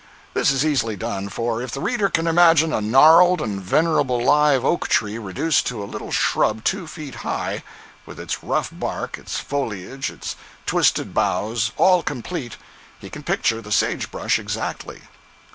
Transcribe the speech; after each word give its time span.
This 0.33 0.49
is 0.49 0.65
easily 0.65 0.95
done, 0.95 1.29
for 1.29 1.61
if 1.61 1.69
the 1.73 1.79
reader 1.79 2.09
can 2.09 2.25
imagine 2.25 2.73
a 2.73 2.81
gnarled 2.81 3.39
and 3.39 3.61
venerable 3.61 4.19
live 4.19 4.65
oak 4.65 4.87
tree 4.87 5.19
reduced 5.19 5.67
to 5.67 5.83
a 5.83 5.85
little 5.85 6.11
shrub 6.11 6.63
two 6.63 6.87
feet 6.87 7.13
high, 7.21 7.61
with 8.07 8.19
its 8.19 8.41
rough 8.43 8.69
bark, 8.73 9.19
its 9.19 9.37
foliage, 9.37 10.09
its 10.09 10.35
twisted 10.65 11.13
boughs, 11.13 11.71
all 11.77 12.01
complete, 12.01 12.57
he 12.97 13.11
can 13.11 13.21
picture 13.21 13.61
the 13.61 13.71
"sage 13.71 14.09
brush" 14.09 14.39
exactly. 14.39 15.03